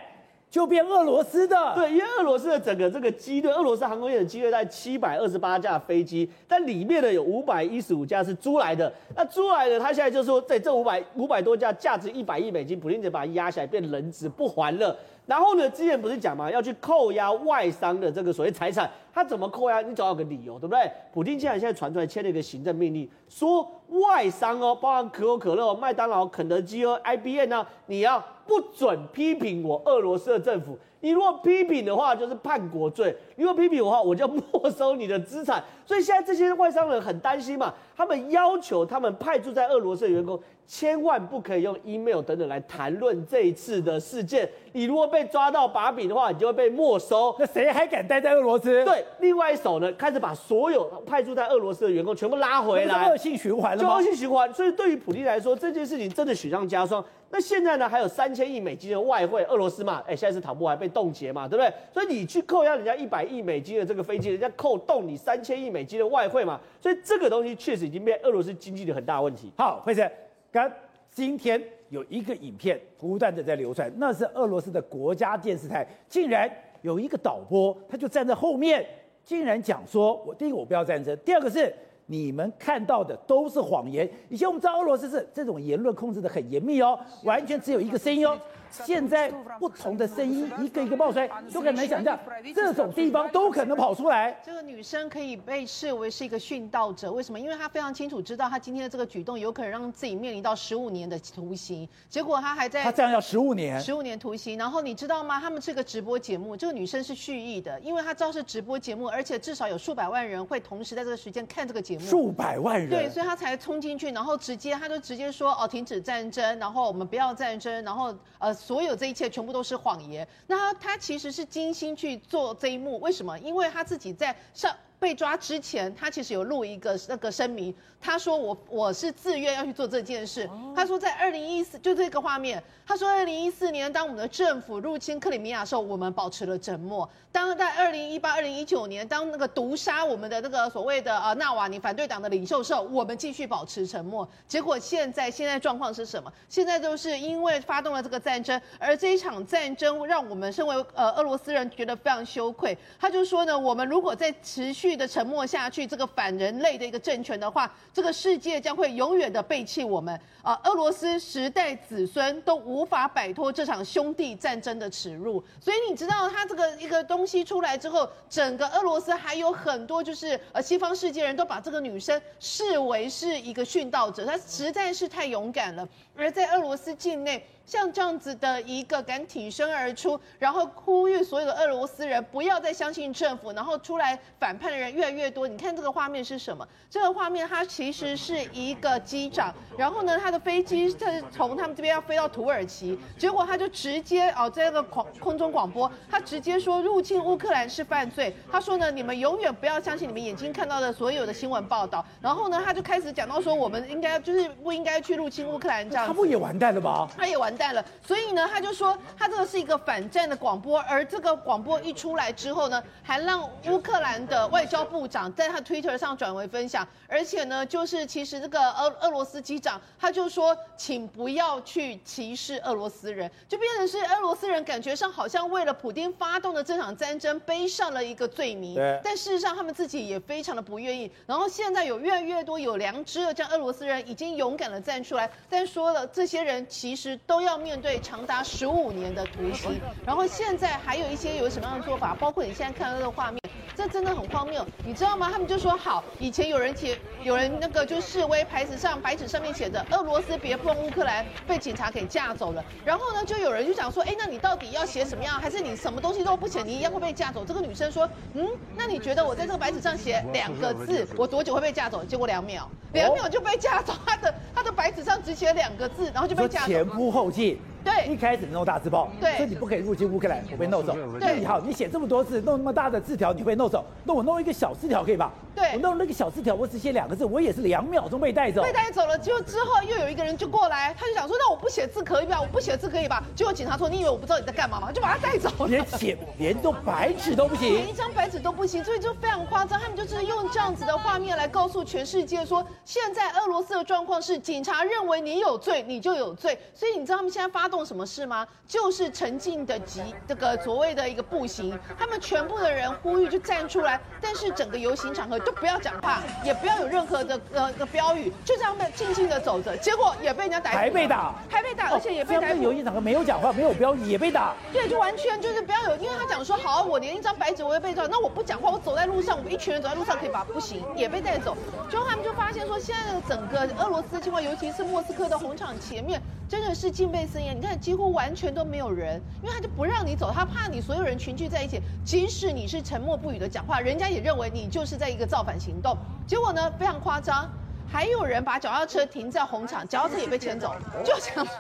[0.50, 8.92] 就变俄罗斯的，对，因为俄罗斯的整个这个机队，俄罗斯航空业的机队在七百二十八架飞机，但里面呢有五百一十五架是租来的。
[9.16, 14.98] 那租来的，他现在就说，在这五百五百多架，价值一百亿美金，普丁就把它压下来变人质不还了。
[15.30, 19.80] 然后呢，之前不是讲嘛，要去扣押外商的这个所谓财产，他怎么扣押？
[19.80, 20.92] 你总要有个理由，对不对？
[21.14, 30.76] 普京现在现在传出来签了一个行政命令，说外商哦，包含可口可乐、麦当劳、肯德基哦、IBM 呢，你要不准批评我俄罗斯的政府。
[31.02, 34.42] 你如果批评的话，就是叛国罪；如果批评的话，我就没
[34.76, 35.64] 收你的资产。
[35.90, 40.40] 所以现在这些外商人很担心嘛，他们要求他们派驻在俄罗斯的员工。
[40.68, 44.48] 千万不可以用 email 等等来谈论这一次的事件。
[44.72, 47.36] 你如果被抓到把柄的话，你就会被没收。
[47.40, 48.86] 那谁还敢待在俄罗斯？
[48.86, 53.90] 对，另外一手呢，开始把所有派驻在俄罗斯的员工全部拉回来，恶性循环了吗？
[53.90, 54.54] 就恶性循环。
[54.54, 57.04] 所以对于普利来说，这件事情真的雪上加霜。
[57.32, 61.74] 那现在呢，还有三千亿美金的外汇，俄罗斯嘛，哎，现在是讨不还被冻结嘛，对不对？
[61.92, 69.52] 所以你去扣押人家一百亿美金的这个飞机，人家扣动你三千亿美金的外汇嘛，所以这个东西确实已经变俄罗斯经济的很大问题。
[69.58, 70.10] 好，辉诚，
[70.52, 70.72] 刚。
[71.12, 76.50] 今天有一个影片不断的在流传，那是俄罗斯的国家电视台，竟然
[76.84, 78.86] 有一个导播，他就站在后面，
[79.26, 81.74] 竟然讲说：“我第一个我不要战争，第二个是
[82.06, 88.40] 你们看到的都是谎言。”以前我们知道俄罗斯是这种言论控制的很严密哦，完全只有一个声音哦。
[88.72, 89.30] 现在
[89.60, 92.18] 不同的声音一个一个爆出来，都很难想象，
[92.54, 94.40] 这种地方都可能跑出来。
[94.44, 97.40] 这个女生可以被视为是一个殉道者，为什么？
[97.40, 101.88] 因为她非常清楚知道，她今天的这个举动有可能让自己面临到十五年的徒刑。
[102.10, 104.58] 结果她还在，她这样要十五年，十五年徒刑。
[104.58, 105.40] 然后你知道吗？
[105.40, 112.06] 他们这个直播节目，这个女生是蓄意的，因为她知道是直播节目，而且至少有数百万人会同时在这个时间看这个节目。
[112.06, 120.28] 数百万人，对，所以她才冲进去，然后直接，她就直接说：“哦，停止战争，然后我们不要战争，然后呃。”所有这一切全部都是谎言。
[120.48, 123.40] 那他他其实是精心去做这一幕，为什么？
[123.40, 124.76] 因为他自己在上。
[125.00, 130.48] 被抓之前，他其实有录一个那个声明，他说我我是自愿要去做这件事。
[130.76, 137.10] 他说在二零一四就这个画面，他说二零一四年当我们的政府入侵克里米亚的时候，我们保持了沉默。
[137.32, 144.28] 当在二零一八、二零一九年，当那个毒杀我们的那个所谓的呃纳瓦尼反对党的领袖时候，我们继续保持沉默。
[144.48, 146.32] 结果现在现在状况是什么？
[146.50, 152.78] 现在都是因为发动了这个战争，而这一场战争让我们身为呃俄罗斯人觉得非常羞愧。
[153.00, 160.60] 他就说呢，我们如果在持续的沉默下去，这个反人类的一个政权的话，这个世界将会永远的背弃我们啊！
[160.64, 165.44] 俄罗斯十代子孙都无法摆脱这场兄弟战争的耻辱。
[165.60, 175.88] 所以你知道，他这个一个东西出来之后，整个俄罗斯还有很多就是呃西方世界人都把这个女生视为是一个殉道者，她实在是太勇敢了。
[176.20, 185.48] 而在俄罗斯境内，像这样子的一个敢挺身而出，然后呼吁所有的俄罗斯人不要再相信政府，然后出来反叛的人越来越多。
[185.48, 186.68] 你看这个画面是什么？
[186.90, 198.36] 这个画面它其实是一个机长，然后呢，他的飞机是从他们这边要飞到土耳其，结果他就直接哦，在那个空空中广播，他直接说入侵乌克兰是犯罪。
[198.52, 202.04] 他说呢，你们永远不要相信你们眼睛看到的所有的新闻报道。
[202.20, 206.09] 然后呢，他就开始讲到说，我们应该就是不应该去入侵乌克兰这样。
[206.10, 207.08] 他不也完蛋了吗？
[207.16, 207.70] 他也完蛋。
[207.74, 231.12] 了，所以呢，他就说他这个是一个反战的广播，而这个广播一出来之后呢，还让乌克兰的外交部长在他 Twitter 上转为分享，而且呢，就是其实这个俄俄罗斯机长他就说，请不要去歧视俄罗斯人，就变成是俄罗斯人感觉上好像为了普丁发动的这场战争背上了一个罪名，对但事实上他们自己也非常的不愿意。
[231.28, 237.60] 然后现在有越来越多有良知的这样俄罗斯人已经勇敢的站出来，但说了这些人其实都要。
[237.60, 242.16] 面对长达十五年的徒刑，然后现在还有一些有什么样的做法？
[242.16, 243.40] 包括你现在看到的画面。
[243.76, 245.30] 这真的很荒谬，你知道吗？
[245.32, 252.62] 他们就说好，以前有人写，有人那个就示威牌子上白纸上面写着“俄罗斯别碰乌克兰”，被警察给架走了。
[252.84, 255.40] 然后呢，就有人就想说，哎，那你到底要写什么样？
[255.40, 257.46] 还是你什么东西都不写，你一样会被架走？
[257.46, 262.04] 这个女生说，嗯，那你觉得我在这个白纸上写两个字，我多久会被架走？
[262.04, 263.94] 结果两秒，两秒就被架走。
[264.06, 266.68] 她的她的白纸上只写两个字，然后就被架走。
[266.68, 267.60] 前仆后继。
[267.90, 270.96] 对，一开始弄大字报，对，说你不可以入侵乌克兰，我被弄走。
[271.20, 273.84] 对，你好，你写这么多字，弄那么大的字条，你会弄走。
[274.04, 275.32] 那我弄一个小字条可以吧？
[275.56, 278.62] 对，我弄那个小字条，我只写两个字，我也是两秒钟被带走。
[278.62, 282.40] 被带走了，结果之后又有一个人就过来，他就想说，那我不写字可以吧？
[282.40, 283.24] 我不写字可以吧？
[283.36, 284.92] 结果警察说，你以为我不知道你在干嘛吗？
[284.92, 285.68] 就把他带走了。
[285.68, 289.80] 连写 连都白纸都不行，连一张白纸都不行，所以就非常夸张。
[289.80, 296.58] 他们就是用这样子的画面来告诉全世界说，现在俄罗斯的状况是，警察认为你有罪，你就有罪。
[296.74, 298.48] 所以你知道他们现在发动什么事吗？
[298.68, 312.64] 就是陈进的集这个所谓的一个步行，他们全部的人呼吁就站出来，但是整个游行场合就不要讲话，也不要有任何的呃的标语，就这样们静静的走着，结果也被人家逮捕，还被打，还被打，而且也被逮捕。
[312.64, 314.54] 游行场合没有讲话，没有标语，也被打。
[314.72, 320.46] 对，就完全就是不要有，因为他讲说好，我连一张白纸我也被抓，那我不讲话，我走在路上，我们一群人走在路上可以吧？
[320.54, 321.56] 不行，也被带走。
[321.90, 327.59] 最后他们就发现说，现在的整个俄罗斯情况，尤其是莫斯科的红场前面，真的是戒备森严。
[327.60, 335.98] 你看，几乎完全都没有人，因为他就不让你走，他怕你所有人群聚在一起，即使你是沉默不语的讲话，人家也认为你就是在一个造反行动。
[336.26, 337.52] 结果呢，非常夸张，
[337.92, 340.74] 还有人把脚踏车停在红场，脚踏车也被牵走，
[341.04, 341.54] 就想说。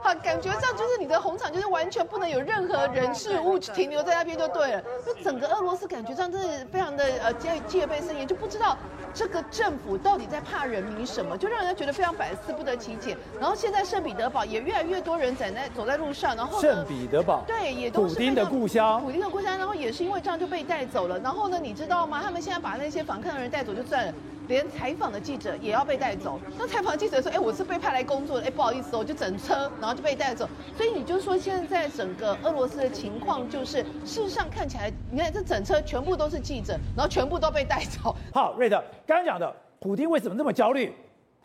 [0.00, 4.82] 好，感觉上就是你的红场就是完全不能有任何人事物停留在那边就对了。
[5.04, 8.76] 就整个俄罗斯感觉上真的非常的呃戒戒备森严，就不知道
[9.12, 13.16] 这个政府到底在怕人民什么，就让人家觉得非常百思不得其解。
[13.40, 21.18] 然后现在圣彼得堡也越来越多人在那走在路上，然后圣彼得堡对也都是普丁的故乡，普丁的故乡，然后也是因为这样就被带走了。
[21.18, 22.20] 然后呢，你知道吗？
[22.22, 24.12] 他们现在把那些反抗的人带走就算了。
[24.48, 26.40] 连采访的记者也要被带走。
[26.58, 38.16] 那采访记者说：“哎，我是被派来工作的，哎，不好意思，我就整车，然后就被带走。”所以你就说，现在整个俄罗斯的情况就是，事实上看起来，你看这整车全部都是记者，然后全部都被带走。
[38.32, 40.92] 好，瑞德，刚刚讲的，普丁为什么那么焦虑？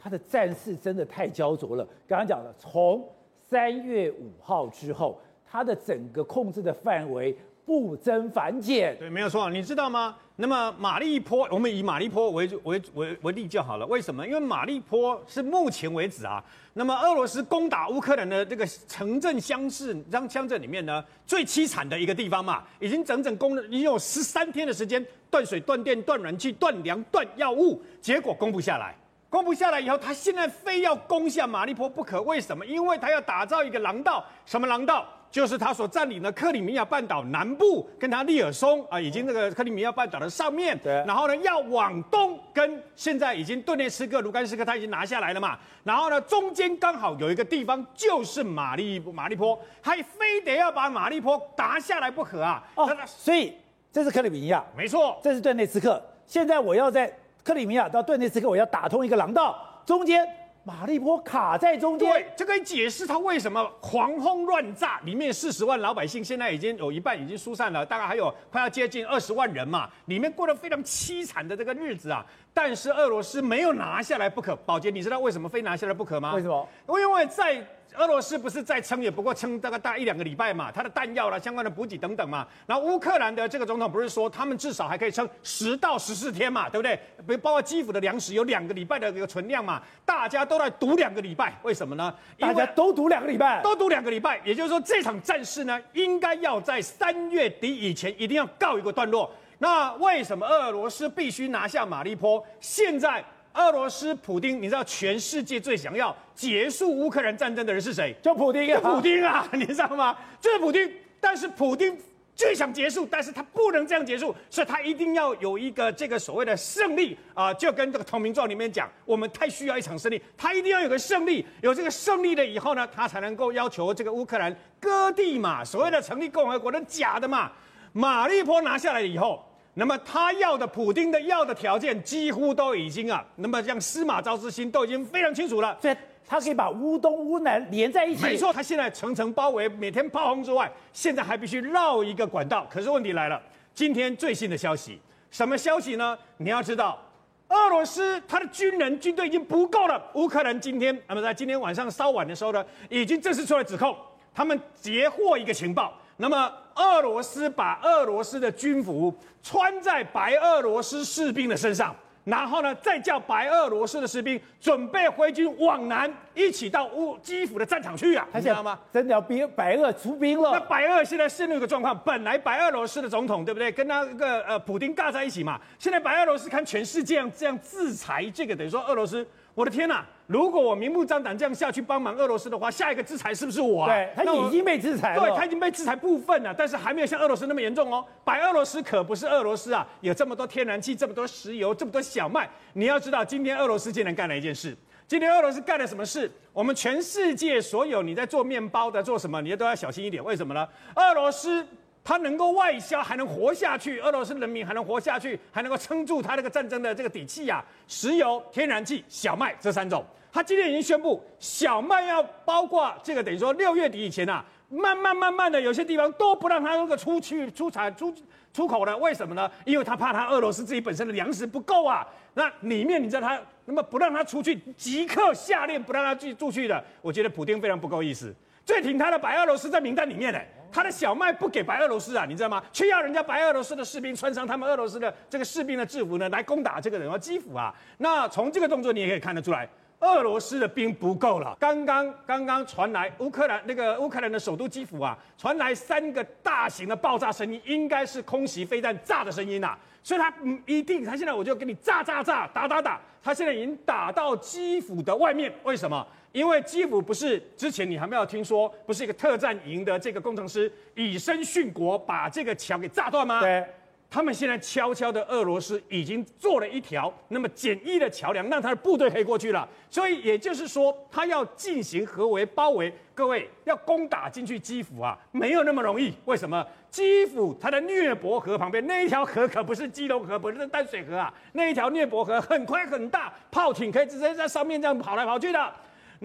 [0.01, 1.85] 他的战事真的太焦灼了。
[2.07, 3.05] 刚刚讲的，从
[3.49, 7.37] 三月五号之后，他的整个控制的范围。
[7.65, 9.49] 不增反减，对，没有错。
[9.49, 10.15] 你知道吗？
[10.35, 13.85] 那么马利坡，我们以马利坡为为为为例就好了。
[13.85, 14.25] 为什么？
[14.27, 28.95] 因为马利坡是目前为止啊，那么俄罗斯攻打乌克兰的这个城镇乡市，这乡镇里面呢，最凄惨的一个地方嘛，已经整整攻了，已经有十三天的时间，断水、断电、断暖气、断粮、断药物，结果攻不下来。
[29.29, 32.21] 攻不下来以后，他现在非要攻下马利坡不可。
[32.23, 32.65] 为什么？
[32.65, 35.07] 因为他要打造一个廊道，什么廊道？
[35.33, 40.77] 就是他所占领的克里米亚半岛南部，跟他利尔松啊，已经那个克里米亚半岛的上面。
[40.77, 40.93] 对。
[41.07, 45.57] 然后呢，要往东跟现在已经顿涅茨克、卢甘斯克他已经拿下来了嘛。
[45.83, 52.63] 然后呢，中间刚好有一个地方就是马利马利坡，还非得要把马利坡打下来不可啊。
[52.75, 52.87] 哦。
[53.07, 53.57] 所以
[53.91, 55.99] 这是克里米亚，没错，这是顿涅茨克。
[56.27, 57.11] 现在我要在
[57.43, 60.23] 克里米亚到顿涅茨克，我要打通一个廊道，中间。
[60.65, 72.25] 马利波卡在中间，对，这可以解释他为什么狂轰乱炸，里面四十万老百姓现在已经有一半已经疏散了，大概还有快要接近二十万人嘛，里面过得非常凄惨的这个日子啊。
[72.53, 74.55] 但是俄罗斯没有拿下来不可。
[74.57, 76.33] 宝杰，你知道为什么非拿下来不可吗？
[76.33, 76.67] 为什么？
[76.99, 77.65] 因为在。
[77.97, 82.47] 俄罗斯不是再撑，也不过撑大概大一两个礼拜嘛，它的弹药啦、相关的补给等等嘛。
[82.65, 86.99] 然后乌克兰的这个总统不是说，他们至少还可以撑十到十四天嘛，对不对？
[87.25, 92.13] 不包括基辅的粮食有两个礼拜的一个存量嘛，大家都在赌两个礼拜，为什么呢？
[92.39, 99.31] 大家都赌两个礼拜，都赌两个礼拜，也就是说这场战事呢，应该要在三月底以前一定要告一个段落。
[99.59, 102.43] 那为什么俄罗斯必须拿下马利坡？
[102.59, 103.23] 现在？
[103.53, 108.15] 俄罗斯普丁，你知道全世界最想要结束乌克兰战争的人是谁？
[108.21, 108.79] 就普丁啊！
[108.81, 110.17] 普丁啊， 你知道吗？
[110.41, 110.91] 就是普丁。
[111.19, 111.95] 但是普丁
[112.35, 117.53] 最想结束，但是他不能这样结束，所以他一定要有一个这个所谓的胜利啊、呃！
[117.53, 127.51] 就跟这个投名状里面讲，我们太需要一场胜利，他一定要有个胜利，有这个胜利了以后呢，他才能够要求这个乌克兰割地嘛，所谓的成立共和国的假的嘛。
[127.93, 129.47] 马利波拿下来以后。
[129.75, 135.75] 那么他要的普丁的要的条件几乎都已经啊，那么像司马昭之心都已经非常清楚了。
[135.81, 138.21] 对，他可以把乌东乌南连在一起。
[138.21, 142.67] 没错，他现在层层包围，每天炮轰之外，现在还必须绕一个管道。
[142.69, 143.41] 可是问题来了，
[143.73, 144.99] 今天最新的消息，
[145.31, 146.15] 什么消息呢？
[146.37, 147.01] 你要知道，
[147.47, 149.99] 俄罗斯他的军人军队已经不够了。
[150.13, 153.97] 乌克兰今天，那么在今天晚上稍晚的时候呢，已经正式出来指控，
[154.35, 155.91] 他们截获一个情报。
[156.17, 161.95] 那么俄罗斯把俄罗斯的军服穿在白俄罗斯士兵的身上。
[162.25, 168.79] 然后呢，再叫白俄罗斯的士兵准备回军往南，一起到乌基辅的战场去啊，你知道吗？
[168.93, 170.51] 真的要逼白俄出兵了。
[170.53, 179.27] 那白俄现在陷入一个状况，本来白俄罗斯的总统对不对，跟那个呃普丁尬在一起嘛，现在白俄罗斯看全世界这样这样制裁这个，等于说俄罗斯。
[179.55, 180.03] 我的天呐！
[180.27, 183.87] 如果我明目张胆这样下去帮忙俄罗斯的话，下一个制裁是不是我啊？
[183.87, 185.21] 对，他已经被制裁了。
[185.21, 188.05] 对，他已经被制裁部分了，但是还没有像俄罗斯那么严重哦。
[188.23, 192.49] 白俄罗斯可不是俄罗斯啊，有这么多天然气，这么多石油，这么多小麦。
[192.73, 194.75] 你要知道，今天俄罗斯竟然干了一件事。
[195.07, 196.31] 今天俄罗斯干了什么事？
[196.53, 200.23] 我们全世界所有你在做面包的，做什么，你都要小心一点。
[200.23, 200.67] 为什么呢？
[200.95, 201.65] 俄罗斯。
[202.03, 207.65] 他能够外销还能活下去，俄罗斯人民还能活下去，还能够撑住他那个战争的这个底气呀、啊。
[207.87, 218.13] 石油、天然气、小麦这三种，他今天已经宣布，小麦要包括这个，等于说六月底以前啊，慢慢慢慢的有些地方都不让他那个出去出产出
[218.51, 218.97] 出口了。
[218.97, 219.49] 为什么呢？
[219.63, 222.05] 因为他怕他俄罗斯自己本身的粮食不够啊。
[222.33, 228.35] 那里面你知道他那么不让他出去，即刻下令不让他去出去的，我觉得普丁非常不够意思。
[228.65, 230.39] 最挺他的白俄罗斯在名单里面呢。
[230.73, 232.61] 他的小麦不给白俄罗斯啊，你知道吗？
[232.73, 237.73] 却要人家白俄罗斯的士兵穿上他们俄罗斯的这个士兵的制服呢，来攻打这个人啊基辅啊。
[237.99, 241.55] 那从这个动作你也可以看得出来，俄罗斯的兵不够了。
[241.59, 249.79] 刚刚刚刚传来乌克兰那个乌克兰的首都基辅啊，传来三个大型的爆炸声音，应该是空袭飞弹炸的声音呐、啊。
[250.01, 256.05] 所以他嗯一定，他现在我就给你炸炸炸打打打，他现在已经打到基辅的外面，为什么？
[256.33, 263.39] 因为基辅不是之前你还没有听说，不是一个特战营的这个工程师以身殉国，把这个桥给炸断吗？
[263.39, 263.63] 对，
[264.09, 269.69] 他们现在悄悄的，俄罗斯已经做了一条那么简易的桥梁，让他的部队可以过去了。
[269.91, 276.11] 所以也就是说，他要进行合围包围，各位要攻打进去基辅啊，没有那么容易。
[276.25, 276.65] 为什么？
[276.89, 285.73] 基辅它的涅伯河旁边那一条河可不是基隆河，不是淡水河啊，那一条涅伯河很宽很大，炮艇可以直接在上面这样跑来跑去的。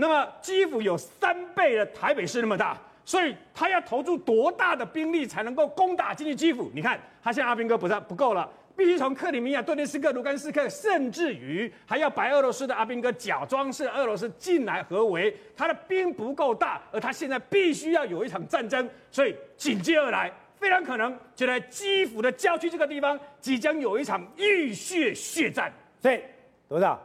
[0.01, 6.71] 那么基辅有三倍的台北市那么大，所以他要投注多大的兵力才能够攻打进去基辅？
[6.73, 25.73] 你看，他现在阿兵哥不是不够了，必须从克里米亚、顿涅斯克、卢甘斯克，甚至于还要白俄罗斯的阿兵哥假装是俄罗斯进来合围，他的兵不够大，而他现在必须要有一场战争，所以紧接而来，非常可能就在基辅的郊区这个地方，即将有一场浴血血战。
[26.01, 26.21] 所以，
[26.69, 26.97] 董事长，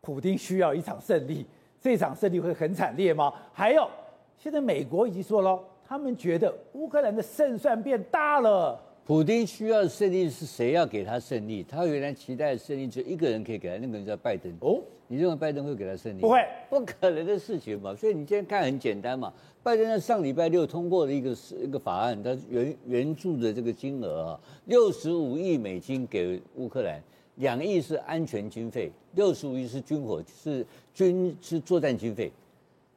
[0.00, 1.46] 普丁需要一场胜利。
[1.80, 3.32] 这场胜利会很惨烈吗？
[3.52, 3.88] 还有，
[4.36, 8.78] 现在美国已经说了，他们觉得乌克兰的胜算变大了。
[9.06, 11.64] 普京需要的胜利是谁要给他胜利？
[11.64, 14.52] 他原来期待的胜利只有一个人可以给他，那个人叫拜登。
[14.60, 16.20] 哦，你认为拜登会给他胜利？
[16.20, 17.96] 不会，不可能的事情嘛。
[17.96, 27.02] 所以你今天看很简单嘛，拜登在上礼拜六通过了一个一个法案，他援援助的这个金额啊，六十五亿美金给乌克兰。
[27.36, 32.30] 两亿是安全经费，六十五亿是军火，是军是作战经费，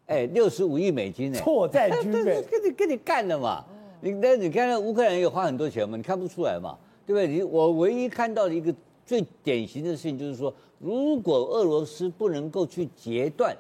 [0.08, 1.40] 哎，六十五亿美金呢？
[1.42, 3.64] 作战军费 跟你跟你干了嘛？
[4.02, 5.96] 你那你看，乌克兰有花很多钱嘛？
[5.96, 6.78] 你看不出来嘛？
[7.06, 7.28] 对不对？
[7.28, 8.74] 你我唯一看到的一个
[9.06, 13.56] 最典型的事情就是说，如果俄罗斯不能够去截断。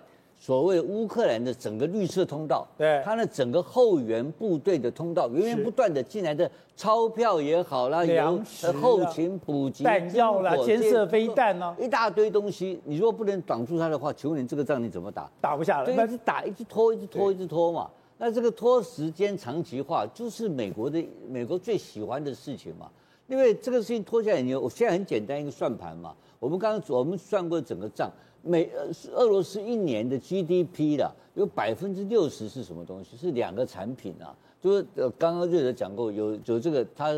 [0.46, 12.78] 所谓乌克兰的整个绿色通道，对，它的整个后援部队的通道，源源不断的进来的钞票也好啦，粮食、后勤补给、弹药啦、监射飞弹呢，一大堆东西。
[12.84, 15.32] 你如果不能挡住它的话，请问你这个仗你怎么打？
[15.40, 17.90] 打不下来，那是打一直拖，一直拖，一直拖嘛。
[18.18, 22.92] 那这个拖时间长期化，就是美国的美国最喜欢的事情嘛。
[23.28, 26.14] 因为这个事情拖下来，你我现在很简单一个算盘嘛。
[26.38, 28.12] 我们刚刚我们算过整个账。
[28.44, 33.16] 美呃，俄罗斯一年的 GDP 啦，有百分之六十是什么东西？
[33.16, 37.14] 是两个产品啊，就是呃，刚刚瑞德讲过，有有这个，它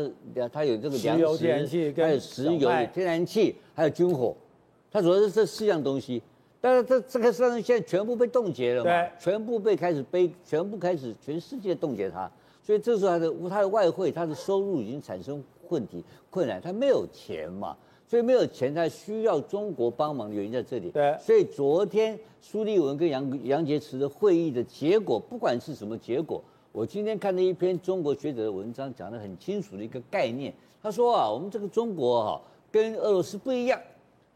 [0.52, 4.36] 它有这个粮食，还有石油、天然气，还有军火，
[4.90, 6.22] 它主要是这四样东西。
[6.60, 12.30] 但是这这个上现在全部被冻结了嘛，全部被开始被，全部开始全世界冻结它，
[12.62, 17.76] 所以这时候它的它的外汇，它的收入已经产生问题困难，它没有钱嘛。
[18.08, 20.90] 所以没有钱，他需要中国帮忙的原因在这里。
[20.90, 26.40] 对，所以昨天苏立文跟杨杨洁篪的会议的结果，不管是什么结果，
[26.70, 30.54] 我今天看了一篇中国学者的文章，讲得很清楚的一个概念。
[30.80, 32.40] 他说啊，我们这个中国哈、啊，
[32.70, 33.80] 跟俄罗斯不一样，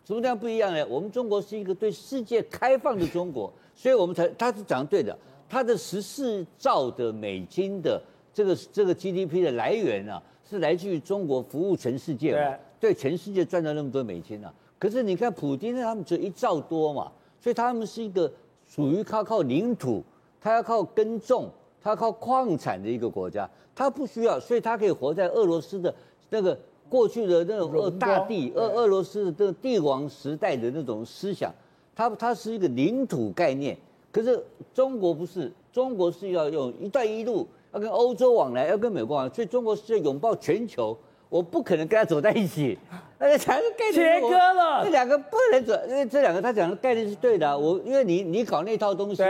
[0.05, 0.85] 怎么这样不一样呢？
[0.89, 5.17] 我们中国是一个对世界开放的中国，所以我们才他是讲的对的。
[5.49, 8.01] 他的十四兆的美金的
[8.33, 12.57] 这个这个 GDP 的来源啊，是来自于中国服务全世界嘛。
[12.81, 18.33] 对全世界赚到那么多美金啊，可是你看普丁他们只有一兆多嘛，所以他们是一个
[18.67, 20.03] 属于靠靠领土，
[20.41, 21.51] 他要靠耕种，
[21.83, 25.95] 它靠矿产的一个国家，他不需要，所以他可以活在俄罗斯的
[26.31, 31.55] 那个过去的那种俄大地俄俄罗斯的这个帝王时代的那种思想，
[31.95, 33.77] 他他是一个领土概念。
[34.13, 34.43] 可是
[34.75, 40.97] 中国不是，中国是要用“一带一路”，要跟欧洲往来，要跟美国往来，所以中国是要拥抱全球。
[41.31, 42.77] 我不可能跟他走在一起，
[43.17, 44.85] 而 且才是概念切割了。
[44.85, 47.57] 这两个不能走，因为这两个他讲的概念是对的、啊。
[47.57, 49.23] 我因为你你搞那套东西，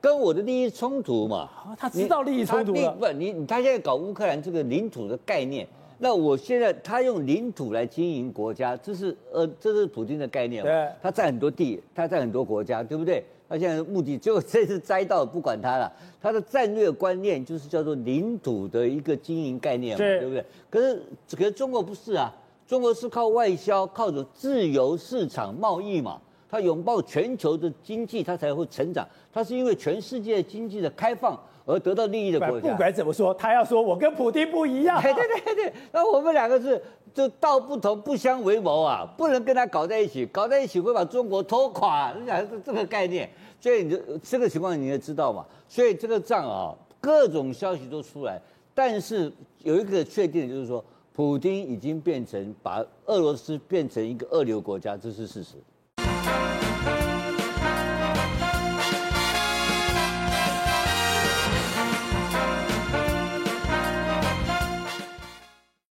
[0.00, 1.48] 跟我的利益冲突嘛。
[1.78, 2.90] 他知道利益冲突了。
[2.92, 10.64] 不，你他现在搞乌克兰这个领土的概念，那我现在他用领土来经营国家，这是呃这是普京的概念。
[10.64, 10.88] 对。
[11.02, 13.22] 他占很多地，他占很多国家，对不对？
[13.52, 15.92] 他现在的目的就这次栽到不管他了，
[16.22, 20.42] 他的战略观念就是叫做领土的一个经营概念嘛，对不对？
[20.70, 21.02] 可是
[21.36, 22.34] 可是中国不是啊，
[22.66, 26.18] 中国是靠外销，靠着自由市场贸易嘛，
[26.50, 29.06] 他拥抱全球的经济，他才会成长。
[29.30, 32.70] 他是因为全世界经济的开放而得到利益的国家。
[32.70, 34.98] 不管怎么说，他要说我跟普京不一样。
[35.02, 36.82] 对对对对，那我们两个是。
[37.14, 42.10] 就道不同不相为谋啊，不能跟他搞在一起，搞在一起会把中国拖垮。
[42.18, 43.28] 你想是这个概念，
[43.62, 45.46] 所以你就这个情况你也知道嘛。
[45.68, 48.42] 所以这个仗啊，各种消息都出来，
[48.74, 49.32] 但是
[49.62, 50.84] 有一个确定就是说，
[51.14, 55.54] 普京已经变成把俄罗斯变成一个二流国家，这是事实。